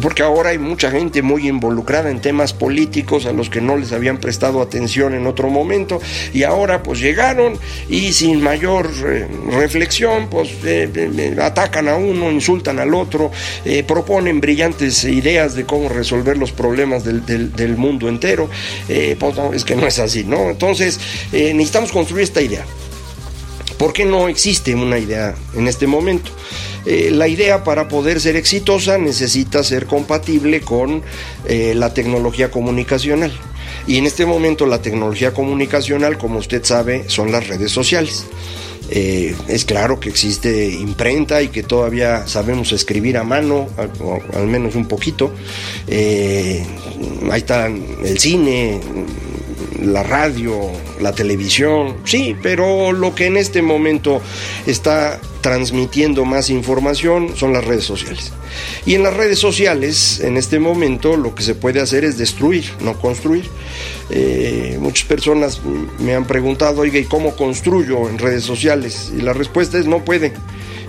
porque 0.00 0.22
ahora 0.22 0.50
hay 0.50 0.58
mucha 0.58 0.90
gente 0.90 1.22
muy 1.22 1.48
involucrada 1.48 2.10
en 2.10 2.20
temas 2.20 2.52
políticos 2.52 3.26
a 3.26 3.32
los 3.32 3.50
que 3.50 3.60
no 3.60 3.76
les 3.76 3.92
habían 3.92 4.18
prestado 4.18 4.62
atención 4.62 5.14
en 5.14 5.26
otro 5.26 5.48
momento 5.48 6.00
y 6.32 6.44
ahora 6.44 6.82
pues 6.82 7.00
llegaron 7.00 7.58
y 7.88 8.12
sin 8.12 8.42
mayor 8.42 8.90
eh, 9.06 9.26
reflexión 9.50 10.28
pues 10.28 10.50
eh, 10.64 10.90
eh, 10.94 11.36
atacan 11.40 11.88
a 11.88 11.96
uno, 11.96 12.30
insultan 12.30 12.78
al 12.78 12.94
otro, 12.94 13.30
proponen 13.86 14.40
brillantes 14.40 15.04
ideas 15.04 15.54
de 15.54 15.64
cómo 15.64 15.88
resolver 15.88 16.36
los 16.36 16.52
problemas 16.52 17.04
del, 17.04 17.24
del 17.24 17.76
mundo 17.76 18.08
entero, 18.08 18.48
pues 18.86 19.36
no, 19.36 19.52
es 19.52 19.64
que 19.64 19.76
no 19.76 19.86
es 19.86 19.98
así, 19.98 20.24
¿no? 20.24 20.50
Entonces 20.50 20.98
necesitamos 21.32 21.92
construir 21.92 22.24
esta 22.24 22.40
idea. 22.40 22.64
¿Por 23.82 23.92
qué 23.92 24.04
no 24.04 24.28
existe 24.28 24.76
una 24.76 24.96
idea 24.96 25.34
en 25.56 25.66
este 25.66 25.88
momento? 25.88 26.30
Eh, 26.86 27.10
la 27.12 27.26
idea 27.26 27.64
para 27.64 27.88
poder 27.88 28.20
ser 28.20 28.36
exitosa 28.36 28.96
necesita 28.96 29.64
ser 29.64 29.86
compatible 29.86 30.60
con 30.60 31.02
eh, 31.48 31.74
la 31.74 31.92
tecnología 31.92 32.48
comunicacional. 32.48 33.32
Y 33.88 33.96
en 33.96 34.06
este 34.06 34.24
momento 34.24 34.66
la 34.66 34.80
tecnología 34.80 35.34
comunicacional, 35.34 36.16
como 36.16 36.38
usted 36.38 36.62
sabe, 36.62 37.06
son 37.08 37.32
las 37.32 37.48
redes 37.48 37.72
sociales. 37.72 38.24
Eh, 38.88 39.34
es 39.48 39.64
claro 39.64 39.98
que 39.98 40.10
existe 40.10 40.68
imprenta 40.68 41.42
y 41.42 41.48
que 41.48 41.64
todavía 41.64 42.28
sabemos 42.28 42.70
escribir 42.70 43.18
a 43.18 43.24
mano, 43.24 43.66
al, 44.32 44.46
menos 44.46 44.76
un 44.76 44.86
poquito. 44.86 45.32
ahí 45.88 46.64
está 47.34 47.66
el 47.66 48.18
cine, 48.20 48.78
la 49.84 50.02
radio, 50.02 50.70
la 51.00 51.12
televisión, 51.12 51.96
sí, 52.04 52.36
pero 52.42 52.92
lo 52.92 53.14
que 53.14 53.26
en 53.26 53.36
este 53.36 53.62
momento 53.62 54.20
está 54.66 55.20
transmitiendo 55.40 56.24
más 56.24 56.50
información 56.50 57.36
son 57.36 57.52
las 57.52 57.64
redes 57.64 57.84
sociales. 57.84 58.32
Y 58.86 58.94
en 58.94 59.02
las 59.02 59.14
redes 59.14 59.38
sociales, 59.38 60.20
en 60.20 60.36
este 60.36 60.58
momento, 60.58 61.16
lo 61.16 61.34
que 61.34 61.42
se 61.42 61.54
puede 61.54 61.80
hacer 61.80 62.04
es 62.04 62.16
destruir, 62.16 62.64
no 62.80 62.98
construir. 62.98 63.48
Eh, 64.10 64.78
muchas 64.80 65.06
personas 65.06 65.60
me 65.98 66.14
han 66.14 66.26
preguntado, 66.26 66.82
oiga, 66.82 66.98
¿y 66.98 67.04
cómo 67.04 67.34
construyo 67.36 68.08
en 68.08 68.18
redes 68.18 68.44
sociales? 68.44 69.12
Y 69.16 69.20
la 69.22 69.32
respuesta 69.32 69.78
es 69.78 69.86
no 69.86 70.04
puede. 70.04 70.32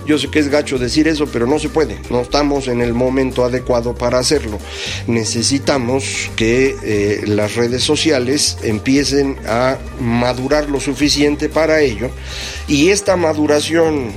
Yo 0.06 0.18
sé 0.18 0.28
que 0.28 0.38
es 0.38 0.48
gacho 0.48 0.78
decir 0.78 1.08
eso, 1.08 1.26
pero 1.26 1.46
no 1.46 1.58
se 1.58 1.68
puede. 1.68 1.98
No 2.10 2.20
estamos 2.20 2.68
en 2.68 2.80
el 2.80 2.94
momento 2.94 3.44
adecuado 3.44 3.94
para 3.94 4.18
hacerlo. 4.18 4.58
Necesitamos 5.06 6.30
que 6.36 6.76
eh, 6.82 7.22
las 7.26 7.54
redes 7.54 7.82
sociales 7.82 8.58
empiecen 8.62 9.36
a 9.46 9.78
madurar 10.00 10.68
lo 10.68 10.80
suficiente 10.80 11.48
para 11.48 11.80
ello. 11.80 12.10
Y 12.68 12.90
esta 12.90 13.16
maduración 13.16 14.12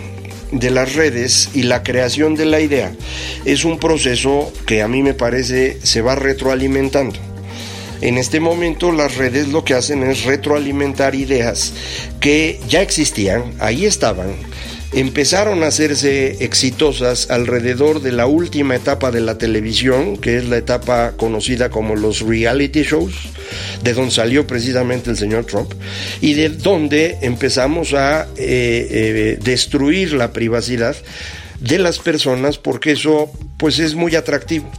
de 0.51 0.71
las 0.71 0.95
redes 0.95 1.49
y 1.53 1.63
la 1.63 1.83
creación 1.83 2.35
de 2.35 2.45
la 2.45 2.61
idea 2.61 2.93
es 3.45 3.65
un 3.65 3.79
proceso 3.79 4.51
que 4.65 4.81
a 4.81 4.87
mí 4.87 5.03
me 5.03 5.13
parece 5.13 5.77
se 5.83 6.01
va 6.01 6.15
retroalimentando. 6.15 7.19
En 8.01 8.17
este 8.17 8.39
momento 8.39 8.91
las 8.91 9.17
redes 9.17 9.47
lo 9.47 9.63
que 9.63 9.73
hacen 9.73 10.03
es 10.03 10.23
retroalimentar 10.23 11.15
ideas 11.15 11.73
que 12.19 12.59
ya 12.69 12.81
existían, 12.81 13.55
ahí 13.59 13.85
estaban, 13.85 14.35
empezaron 14.99 15.63
a 15.63 15.67
hacerse 15.67 16.43
exitosas 16.43 17.29
alrededor 17.29 18.01
de 18.01 18.11
la 18.11 18.25
última 18.25 18.75
etapa 18.75 19.11
de 19.11 19.21
la 19.21 19.37
televisión, 19.37 20.17
que 20.17 20.37
es 20.37 20.49
la 20.49 20.57
etapa 20.57 21.11
conocida 21.17 21.69
como 21.69 21.95
los 21.95 22.21
reality 22.21 22.81
shows, 22.81 23.13
de 23.83 23.93
donde 23.93 24.09
salió 24.09 24.47
precisamente 24.47 25.11
el 25.11 25.17
señor 25.17 25.45
Trump, 25.45 25.71
y 26.19 26.33
de 26.33 26.49
donde 26.49 27.19
empezamos 27.21 27.93
a 27.93 28.23
eh, 28.37 28.87
eh, 28.89 29.39
destruir 29.39 30.13
la 30.13 30.33
privacidad 30.33 30.95
de 31.59 31.77
las 31.77 31.99
personas 31.99 32.57
porque 32.57 32.93
eso 32.93 33.31
pues 33.57 33.77
es 33.77 33.93
muy 33.93 34.15
atractivo. 34.15 34.71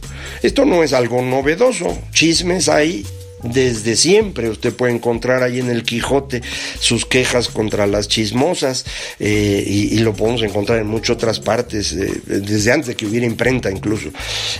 Esto 0.43 0.65
no 0.65 0.83
es 0.83 0.91
algo 0.91 1.21
novedoso, 1.21 1.97
chismes 2.11 2.67
hay 2.67 3.05
desde 3.43 3.95
siempre. 3.95 4.49
Usted 4.49 4.73
puede 4.73 4.93
encontrar 4.93 5.43
ahí 5.43 5.59
en 5.59 5.69
el 5.69 5.83
Quijote 5.83 6.41
sus 6.79 7.05
quejas 7.05 7.49
contra 7.49 7.87
las 7.87 8.07
chismosas 8.07 8.85
eh, 9.19 9.63
y, 9.65 9.99
lo 9.99 10.13
podemos 10.13 10.41
encontrar 10.43 10.79
en 10.79 10.87
muchas 10.87 11.17
otras 11.17 11.39
partes, 11.39 11.91
eh, 11.91 12.21
desde 12.25 12.71
antes 12.71 12.87
de 12.87 12.95
que 12.95 13.05
hubiera 13.05 13.25
imprenta 13.25 13.69
incluso. 13.69 14.09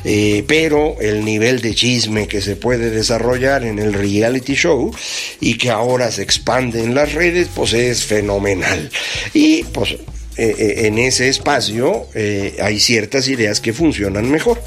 Eh, 0.03 0.43
pero 0.47 0.99
el 0.99 1.23
nivel 1.23 1.61
de 1.61 1.73
chisme 1.73 2.27
que 2.27 2.41
se 2.41 2.55
puede 2.55 2.89
desarrollar 2.89 3.63
en 3.63 3.79
el 3.79 3.93
reality 3.93 4.55
show 4.55 4.93
y 5.39 5.57
que 5.57 5.69
ahora 5.69 6.11
se 6.11 6.23
expande 6.23 6.83
en 6.83 6.93
las 6.93 7.13
redes, 7.13 7.49
pues 7.53 7.73
es 7.73 8.03
fenomenal. 8.03 8.89
Y 9.33 9.63
pues 9.63 9.95
eh, 10.37 10.55
eh, 10.57 10.87
en 10.87 10.97
ese 10.99 11.27
espacio 11.27 12.07
eh, 12.13 12.55
hay 12.61 12.79
ciertas 12.79 13.27
ideas 13.27 13.59
que 13.59 13.73
funcionan 13.73 14.31
mejor. 14.31 14.61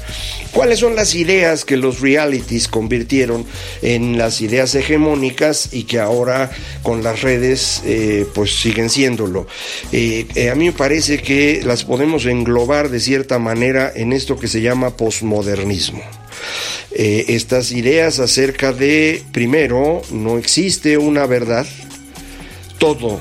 ¿Cuáles 0.51 0.79
son 0.79 0.95
las 0.95 1.15
ideas 1.15 1.65
que 1.65 1.77
los 1.77 1.99
realities 1.99 2.67
convirtieron 2.67 3.45
en 3.81 4.17
las 4.17 4.41
ideas 4.41 4.75
hegemónicas 4.75 5.69
y 5.71 5.85
que 5.85 5.99
ahora 5.99 6.51
con 6.83 7.01
las 7.01 7.21
redes 7.23 7.81
pues 8.35 8.51
siguen 8.61 8.91
siéndolo? 8.91 9.47
a 9.91 10.55
mí 10.55 10.65
me 10.65 10.71
parece 10.73 11.17
que 11.17 11.61
las 11.65 11.83
podemos 11.85 12.27
englobar 12.27 12.89
de 12.89 12.99
cierta 12.99 13.39
manera 13.39 13.91
en 13.95 14.13
esto 14.13 14.37
que 14.37 14.47
se 14.47 14.61
llama 14.61 14.95
posmodernismo. 14.95 16.03
estas 16.91 17.71
ideas 17.71 18.19
acerca 18.19 18.73
de, 18.73 19.23
primero, 19.31 20.03
no 20.11 20.37
existe 20.37 20.99
una 20.99 21.25
verdad, 21.25 21.65
todo 22.77 23.19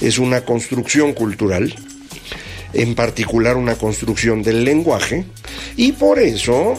es 0.00 0.18
una 0.18 0.44
construcción 0.44 1.12
cultural, 1.12 1.74
en 2.72 2.94
particular 2.94 3.56
una 3.56 3.76
construcción 3.76 4.42
del 4.42 4.64
lenguaje, 4.64 5.24
y 5.76 5.92
por 5.92 6.18
eso 6.18 6.78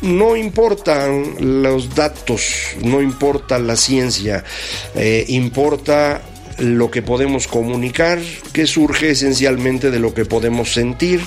no 0.00 0.36
importan 0.36 1.62
los 1.62 1.94
datos, 1.94 2.42
no 2.82 3.02
importa 3.02 3.58
la 3.58 3.76
ciencia, 3.76 4.44
eh, 4.94 5.24
importa 5.28 6.22
lo 6.58 6.90
que 6.90 7.02
podemos 7.02 7.46
comunicar, 7.46 8.18
que 8.52 8.66
surge 8.66 9.10
esencialmente 9.10 9.90
de 9.90 10.00
lo 10.00 10.14
que 10.14 10.24
podemos 10.24 10.72
sentir, 10.72 11.20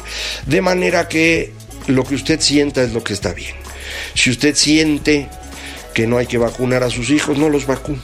de 0.45 0.61
manera 0.61 1.07
que 1.07 1.53
lo 1.87 2.03
que 2.03 2.15
usted 2.15 2.39
sienta 2.39 2.83
es 2.83 2.93
lo 2.93 3.03
que 3.03 3.13
está 3.13 3.33
bien. 3.33 3.55
Si 4.13 4.29
usted 4.29 4.55
siente 4.55 5.29
que 5.93 6.07
no 6.07 6.17
hay 6.17 6.27
que 6.27 6.37
vacunar 6.37 6.83
a 6.83 6.89
sus 6.89 7.09
hijos, 7.09 7.37
no 7.37 7.49
los 7.49 7.65
vacune. 7.65 8.01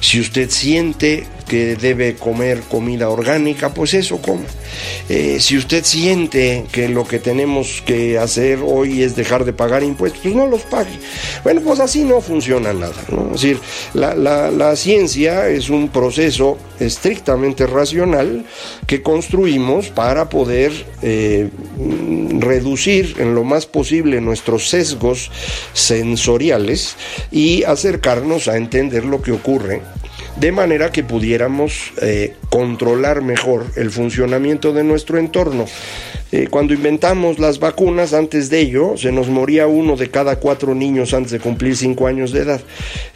Si 0.00 0.20
usted 0.20 0.50
siente 0.50 1.26
que 1.48 1.76
debe 1.76 2.14
comer 2.14 2.60
comida 2.60 3.08
orgánica, 3.08 3.70
pues 3.70 3.94
eso 3.94 4.18
coma. 4.18 4.44
Eh, 5.08 5.38
si 5.40 5.56
usted 5.56 5.84
siente 5.84 6.66
que 6.70 6.88
lo 6.88 7.06
que 7.06 7.18
tenemos 7.18 7.82
que 7.84 8.18
hacer 8.18 8.60
hoy 8.62 9.02
es 9.02 9.16
dejar 9.16 9.44
de 9.44 9.52
pagar 9.52 9.82
impuestos, 9.82 10.20
pues 10.22 10.34
no 10.34 10.46
los 10.46 10.62
pague. 10.62 10.92
Bueno, 11.42 11.60
pues 11.62 11.80
así 11.80 12.04
no 12.04 12.20
funciona 12.20 12.72
nada. 12.72 12.94
Es 13.34 13.42
decir, 13.42 13.58
la, 13.94 14.76
ciencia 14.76 15.48
es 15.48 15.70
un 15.70 15.88
proceso 15.88 16.58
estrictamente 16.78 17.66
racional 17.66 18.44
que 18.86 19.02
construimos 19.02 19.88
para 19.88 20.28
poder 20.28 20.72
eh, 21.02 21.48
reducir 22.38 23.16
en 23.18 23.34
lo 23.34 23.44
más 23.44 23.66
posible 23.66 24.20
nuestros 24.20 24.68
sesgos 24.68 25.30
sensoriales 25.72 26.96
y 27.32 27.64
acercarnos 27.64 28.46
a 28.46 28.56
entender 28.56 29.04
lo 29.04 29.22
que 29.22 29.32
ocurre 29.32 29.80
de 30.40 30.52
manera 30.52 30.92
que 30.92 31.02
pudiéramos 31.02 31.92
eh, 32.00 32.34
controlar 32.48 33.22
mejor 33.22 33.66
el 33.76 33.90
funcionamiento 33.90 34.72
de 34.72 34.84
nuestro 34.84 35.18
entorno. 35.18 35.66
Eh, 36.30 36.48
cuando 36.50 36.74
inventamos 36.74 37.38
las 37.38 37.58
vacunas, 37.58 38.12
antes 38.12 38.50
de 38.50 38.60
ello, 38.60 38.96
se 38.98 39.12
nos 39.12 39.28
moría 39.28 39.66
uno 39.66 39.96
de 39.96 40.10
cada 40.10 40.36
cuatro 40.36 40.74
niños 40.74 41.14
antes 41.14 41.32
de 41.32 41.40
cumplir 41.40 41.74
cinco 41.74 42.06
años 42.06 42.32
de 42.32 42.40
edad. 42.40 42.60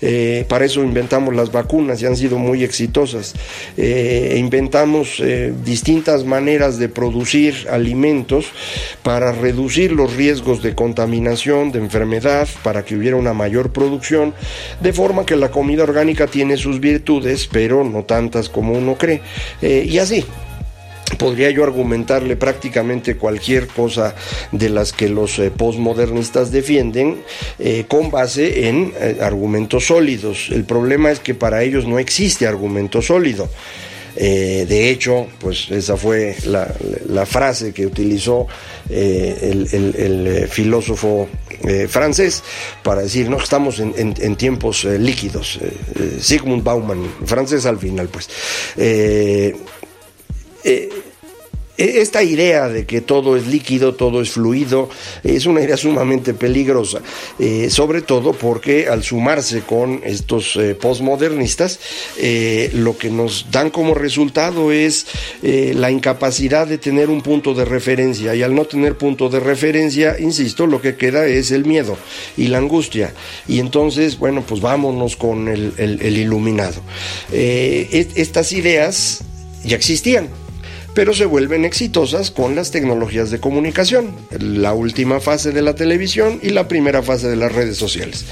Eh, 0.00 0.46
para 0.48 0.64
eso 0.64 0.82
inventamos 0.82 1.34
las 1.34 1.52
vacunas 1.52 2.00
y 2.00 2.06
han 2.06 2.16
sido 2.16 2.38
muy 2.38 2.64
exitosas. 2.64 3.34
Eh, 3.76 4.36
inventamos 4.38 5.22
distintas 5.64 6.24
maneras 6.24 6.78
de 6.78 6.88
producir 6.88 7.66
alimentos 7.70 8.46
para 9.02 9.32
reducir 9.32 9.92
los 9.92 10.14
riesgos 10.16 10.62
de 10.62 10.74
contaminación, 10.74 11.70
de 11.70 11.80
enfermedad, 11.80 12.48
para 12.62 12.84
que 12.84 12.96
hubiera 12.96 13.16
una 13.16 13.34
mayor 13.34 13.72
producción, 13.72 14.34
de 14.80 14.92
forma 14.92 15.26
que 15.26 15.36
la 15.36 15.50
comida 15.50 15.82
orgánica 15.82 16.26
tiene 16.26 16.56
sus 16.56 16.80
virtudes, 16.80 17.48
pero 17.50 17.84
no 17.84 18.04
tantas 18.04 18.48
como 18.48 18.72
uno 18.72 18.96
cree. 18.96 19.21
Y 19.61 19.98
así, 19.98 20.24
podría 21.16 21.50
yo 21.50 21.64
argumentarle 21.64 22.37
prácticamente 22.37 23.16
cualquier 23.16 23.68
cosa 23.68 24.14
de 24.50 24.68
las 24.68 24.92
que 24.92 25.08
los 25.08 25.38
eh, 25.38 25.50
postmodernistas 25.50 26.50
defienden 26.50 27.22
eh, 27.58 27.85
con 27.88 28.11
base 28.11 28.68
en 28.68 28.92
eh, 28.98 29.18
argumentos 29.20 29.87
sólidos. 29.87 30.48
El 30.50 30.64
problema 30.64 31.11
es 31.11 31.20
que 31.20 31.35
para 31.35 31.62
ellos 31.62 31.87
no 31.87 31.98
existe 31.98 32.46
argumento 32.46 33.02
sólido. 33.02 33.48
De 34.14 34.90
hecho, 34.90 35.27
pues 35.38 35.70
esa 35.70 35.96
fue 35.96 36.37
la, 36.44 37.27
frase 37.27 37.72
que 37.72 37.87
utilizó 37.87 38.46
el, 38.90 40.48
filósofo 40.51 41.29
francés 41.88 42.42
para 42.83 43.03
decir, 43.03 43.31
no, 43.31 43.38
estamos 43.38 43.81
en, 43.81 44.37
tiempos 44.37 44.85
líquidos. 44.85 45.59
Sigmund 46.20 46.62
Bauman, 46.62 47.07
francés 47.25 47.66
al 47.66 47.79
final, 47.79 48.09
pues. 48.09 48.29
E, 51.78 52.02
esta 52.02 52.22
idea 52.22 52.68
de 52.68 52.85
que 52.85 53.00
todo 53.00 53.37
es 53.37 53.46
líquido, 53.46 53.94
todo 53.94 54.20
es 54.20 54.30
fluido, 54.30 54.90
es 55.24 55.46
una 55.46 55.62
idea 55.62 55.76
sumamente 55.78 56.35
peligrosa, 56.35 57.00
eh, 57.38 57.70
sobre 57.70 58.02
todo 58.02 58.32
porque 58.32 58.88
al 58.88 59.02
sumarse 59.02 59.62
con 59.62 60.00
estos 60.04 60.56
eh, 60.56 60.74
postmodernistas, 60.74 61.80
eh, 62.18 62.70
lo 62.74 62.96
que 62.98 63.08
nos 63.08 63.46
dan 63.50 63.70
como 63.70 63.94
resultado 63.94 64.72
es 64.72 65.06
la 65.42 65.90
incapacidad 65.90 66.66
de 66.66 66.78
tener 66.78 67.08
un 67.11 67.22
punto 67.22 67.54
de 67.54 67.64
referencia 67.64 68.35
y 68.35 68.42
al 68.42 68.54
no 68.54 68.64
tener 68.64 68.96
punto 68.96 69.28
de 69.28 69.40
referencia, 69.40 70.18
insisto, 70.18 70.66
lo 70.66 70.80
que 70.80 70.96
queda 70.96 71.26
es 71.26 71.50
el 71.50 71.64
miedo 71.64 71.96
y 72.37 72.48
la 72.48 72.58
angustia. 72.58 73.12
Y 73.48 73.58
entonces, 73.58 74.18
bueno, 74.18 74.44
pues 74.46 74.61
vámonos 74.61 75.16
con 75.16 75.48
el, 75.48 75.72
el 75.76 76.16
iluminado. 76.16 76.80
estas 77.32 78.52
ideas 78.52 79.22
ya 79.64 79.76
existían 79.76 80.41
pero 80.94 81.14
se 81.14 81.24
vuelven 81.24 81.64
exitosas 81.64 82.31
con 82.31 82.55
las 82.55 82.70
tecnologías 82.70 83.31
de 83.31 83.40
comunicación, 83.40 84.14
la 84.38 84.72
última 84.72 85.20
fase 85.20 85.52
de 85.52 85.62
la 85.62 85.74
televisión 85.74 86.38
y 86.42 86.50
la 86.50 86.68
primera 86.68 87.02
fase 87.02 87.28
de 87.28 87.37
las 87.37 87.52
redes 87.52 87.76
sociales. 87.76 88.24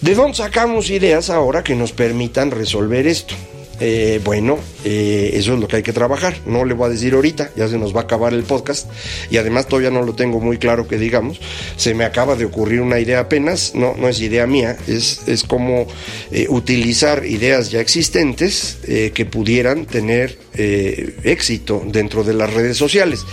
¿De 0.00 0.14
dónde 0.14 0.38
sacamos 0.38 0.90
ideas 0.90 1.30
ahora 1.30 1.62
que 1.62 1.76
nos 1.76 1.92
permitan 1.92 2.50
resolver 2.50 3.06
esto? 3.06 3.34
Eh, 3.84 4.20
bueno, 4.22 4.60
eh, 4.84 5.32
eso 5.34 5.54
es 5.54 5.58
lo 5.58 5.66
que 5.66 5.74
hay 5.74 5.82
que 5.82 5.92
trabajar. 5.92 6.36
No 6.46 6.64
le 6.64 6.72
voy 6.72 6.86
a 6.86 6.90
decir 6.90 7.14
ahorita, 7.14 7.50
ya 7.56 7.66
se 7.66 7.78
nos 7.78 7.92
va 7.92 8.02
a 8.02 8.04
acabar 8.04 8.32
el 8.32 8.44
podcast 8.44 8.88
y 9.28 9.38
además 9.38 9.66
todavía 9.66 9.90
no 9.90 10.02
lo 10.02 10.14
tengo 10.14 10.38
muy 10.38 10.58
claro 10.58 10.86
que 10.86 10.98
digamos. 10.98 11.40
Se 11.76 11.92
me 11.92 12.04
acaba 12.04 12.36
de 12.36 12.44
ocurrir 12.44 12.80
una 12.80 13.00
idea 13.00 13.18
apenas, 13.18 13.74
no, 13.74 13.96
no 13.96 14.08
es 14.08 14.20
idea 14.20 14.46
mía, 14.46 14.76
es, 14.86 15.26
es 15.26 15.42
como 15.42 15.88
eh, 16.30 16.46
utilizar 16.48 17.26
ideas 17.26 17.72
ya 17.72 17.80
existentes 17.80 18.78
que 18.86 19.26
pudieran 19.26 19.86
tener 19.86 20.38
éxito 20.54 21.82
dentro 21.84 22.22
de 22.22 22.34
las 22.34 22.52
redes 22.52 22.76
sociales 22.76 23.24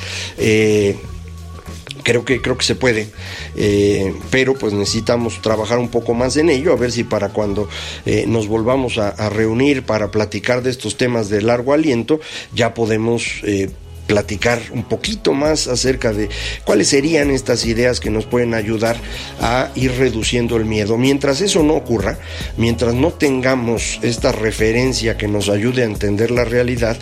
creo 2.10 2.26
que 2.26 2.42
creo 2.42 2.58
que 2.58 2.66
se 2.66 2.74
puede 2.74 3.08
eh, 3.56 4.16
pero 4.32 4.56
pues 4.56 4.74
necesitamos 4.74 5.44
trabajar 5.44 5.78
un 5.78 5.90
poco 5.90 6.16
más 6.16 6.38
en 6.38 6.50
ello 6.50 6.74
a 6.74 6.76
ver 6.76 6.92
si 6.92 7.04
para 7.04 7.30
cuando 7.30 7.70
eh, 8.08 8.26
nos 8.28 8.48
volvamos 8.48 8.98
a, 8.98 9.30
reunir 9.30 9.84
para 9.84 10.10
platicar 10.10 10.64
de 10.64 10.72
estos 10.72 10.98
temas 10.98 11.30
de 11.30 11.44
largo 11.44 11.72
aliento 11.72 12.20
ya 12.52 12.74
podemos 12.74 13.42
eh, 13.44 13.70
platicar 14.10 14.60
un 14.72 14.82
poquito 14.82 15.34
más 15.34 15.68
acerca 15.68 16.12
de 16.12 16.30
cuáles 16.66 16.88
serían 16.88 17.30
estas 17.30 17.64
ideas 17.68 18.00
que 18.00 18.10
nos 18.10 18.26
pueden 18.26 18.56
ayudar 18.56 18.98
a 19.40 19.70
ir 19.76 19.92
reduciendo 20.00 20.58
el 20.58 20.66
miedo. 20.66 20.98
Mientras 20.98 21.42
eso 21.42 21.62
no 21.62 21.76
ocurra, 21.76 22.18
mientras 22.58 22.96
no 22.96 23.12
tengamos 23.12 24.00
esta 24.02 24.32
referencia 24.32 25.16
que 25.16 25.28
nos 25.28 25.48
ayude 25.48 25.84
a 25.84 25.86
entender 25.86 26.32
la 26.32 26.44
realidad, 26.44 26.98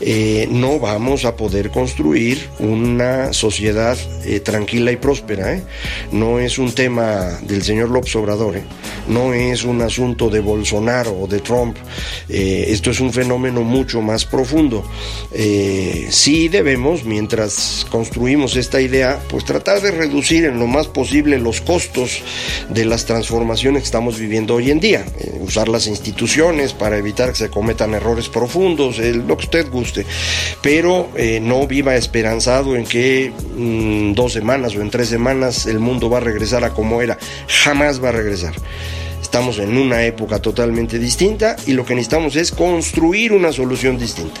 eh, 0.00 0.46
no 0.52 0.78
vamos 0.78 1.24
a 1.24 1.34
poder 1.36 1.70
construir 1.70 2.48
una 2.60 3.32
sociedad 3.32 3.98
eh, 4.24 4.38
tranquila 4.38 4.92
y 4.92 4.96
próspera. 4.96 5.54
¿eh? 5.54 5.62
No 6.12 6.38
es 6.38 6.58
un 6.58 6.72
tema 6.72 7.40
del 7.42 7.64
señor 7.64 7.90
López 7.90 8.14
Obrador, 8.14 8.60
no 9.08 9.34
es 9.34 9.64
un 9.64 9.82
asunto 9.82 10.30
de 10.30 10.40
Bolsonaro 10.40 11.12
o 11.12 11.26
de 11.26 11.40
Trump, 11.40 11.76
esto 12.28 12.90
es 12.90 13.00
un 13.00 13.12
fenómeno 13.12 13.62
mucho 13.62 14.00
más 14.00 14.24
profundo. 14.24 14.84
sí 16.10 16.48
debemos, 16.48 17.04
mientras 17.04 17.86
construimos 17.90 18.56
esta 18.56 18.80
idea, 18.80 19.20
pues 19.28 19.44
tratar 19.44 19.80
de 19.80 19.90
reducir 19.90 20.44
en 20.44 20.58
lo 20.58 20.66
más 20.66 20.86
posible 20.86 21.38
los 21.38 21.60
costos 21.60 22.22
de 22.68 22.84
las 22.84 23.06
transformaciones 23.06 23.82
que 23.82 23.86
estamos 23.86 24.18
viviendo 24.18 24.54
hoy 24.54 24.70
en 24.70 24.80
día. 24.80 25.04
Eh, 25.18 25.38
usar 25.40 25.68
las 25.68 25.86
instituciones 25.86 26.72
para 26.72 26.96
evitar 26.96 27.30
que 27.30 27.36
se 27.36 27.50
cometan 27.50 27.94
errores 27.94 28.28
profundos, 28.28 28.98
lo 28.98 29.36
que 29.36 29.44
usted 29.44 29.70
guste. 29.70 30.06
Pero 30.62 31.08
eh, 31.16 31.40
no 31.40 31.66
viva 31.66 31.96
esperanzado 31.96 32.76
en 32.76 32.84
que 32.84 33.26
en 33.26 34.10
mm, 34.10 34.14
dos 34.14 34.32
semanas 34.32 34.74
o 34.76 34.80
en 34.80 34.90
tres 34.90 35.08
semanas 35.08 35.66
el 35.66 35.78
mundo 35.78 36.08
va 36.08 36.18
a 36.18 36.20
regresar 36.20 36.64
a 36.64 36.70
como 36.70 37.02
era. 37.02 37.18
Jamás 37.48 38.02
va 38.02 38.10
a 38.10 38.12
regresar. 38.12 38.54
Estamos 39.22 39.58
en 39.58 39.78
una 39.78 40.04
época 40.04 40.40
totalmente 40.40 40.98
distinta 40.98 41.56
y 41.66 41.72
lo 41.72 41.86
que 41.86 41.94
necesitamos 41.94 42.36
es 42.36 42.50
construir 42.50 43.32
una 43.32 43.52
solución 43.52 43.96
distinta 43.96 44.40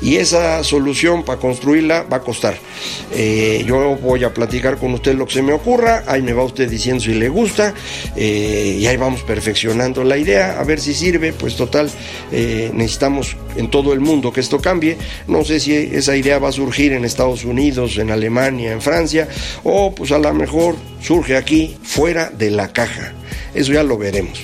y 0.00 0.16
esa 0.16 0.62
solución 0.64 1.24
para 1.24 1.40
construirla 1.40 2.02
va 2.02 2.18
a 2.18 2.20
costar. 2.20 2.56
Eh, 3.12 3.64
yo 3.66 3.96
voy 3.96 4.24
a 4.24 4.32
platicar 4.32 4.76
con 4.78 4.92
usted 4.94 5.14
lo 5.14 5.26
que 5.26 5.34
se 5.34 5.42
me 5.42 5.52
ocurra, 5.52 6.04
ahí 6.06 6.22
me 6.22 6.32
va 6.32 6.44
usted 6.44 6.68
diciendo 6.68 7.02
si 7.02 7.14
le 7.14 7.28
gusta 7.28 7.74
eh, 8.16 8.76
y 8.80 8.86
ahí 8.86 8.96
vamos 8.96 9.22
perfeccionando 9.22 10.04
la 10.04 10.16
idea, 10.16 10.60
a 10.60 10.64
ver 10.64 10.80
si 10.80 10.94
sirve, 10.94 11.32
pues 11.32 11.56
total, 11.56 11.90
eh, 12.32 12.70
necesitamos 12.74 13.36
en 13.56 13.70
todo 13.70 13.92
el 13.92 14.00
mundo 14.00 14.32
que 14.32 14.40
esto 14.40 14.60
cambie, 14.60 14.96
no 15.26 15.44
sé 15.44 15.60
si 15.60 15.74
esa 15.74 16.16
idea 16.16 16.38
va 16.38 16.48
a 16.48 16.52
surgir 16.52 16.92
en 16.92 17.04
Estados 17.04 17.44
Unidos, 17.44 17.96
en 17.98 18.10
Alemania, 18.10 18.72
en 18.72 18.82
Francia, 18.82 19.28
o 19.62 19.94
pues 19.94 20.12
a 20.12 20.18
lo 20.18 20.32
mejor 20.34 20.76
surge 21.00 21.36
aquí 21.36 21.76
fuera 21.82 22.30
de 22.30 22.50
la 22.50 22.72
caja. 22.72 23.12
Eso 23.54 23.72
ya 23.72 23.82
lo 23.82 23.98
veremos. 23.98 24.40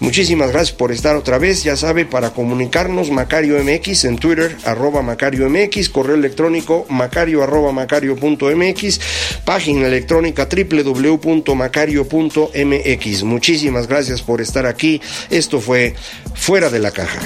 Muchísimas 0.00 0.50
gracias 0.50 0.76
por 0.76 0.92
estar 0.92 1.16
otra 1.16 1.38
vez. 1.38 1.64
Ya 1.64 1.76
sabe, 1.76 2.04
para 2.04 2.30
comunicarnos, 2.30 3.10
Macario 3.10 3.62
MX 3.62 4.04
en 4.04 4.18
Twitter, 4.18 4.56
arroba 4.64 5.02
Macario 5.02 5.48
MX, 5.48 5.88
correo 5.88 6.14
electrónico 6.14 6.84
macario 6.88 7.42
arroba 7.42 7.72
macario.mx, 7.72 9.00
página 9.44 9.88
electrónica 9.88 10.48
www.macario.mx. 10.50 13.22
Muchísimas 13.24 13.88
gracias 13.88 14.22
por 14.22 14.40
estar 14.40 14.64
aquí. 14.66 15.00
Esto 15.30 15.60
fue 15.60 15.94
Fuera 16.34 16.70
de 16.70 16.78
la 16.78 16.90
Caja. 16.90 17.20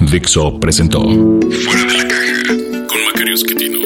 Dixo 0.00 0.60
presentó 0.60 1.02
Fuera 1.02 1.84
de 1.84 1.94
la 1.94 2.06
Caja 2.08 2.44
con 2.86 3.04
Macario 3.04 3.34
Esquetino. 3.34 3.85